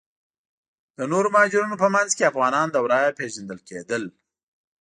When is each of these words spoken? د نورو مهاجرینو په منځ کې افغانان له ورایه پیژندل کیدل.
د 0.97 0.99
نورو 1.11 1.27
مهاجرینو 1.35 1.81
په 1.83 1.87
منځ 1.95 2.09
کې 2.17 2.29
افغانان 2.31 2.67
له 2.71 2.79
ورایه 2.85 3.17
پیژندل 3.19 3.59
کیدل. 3.69 4.03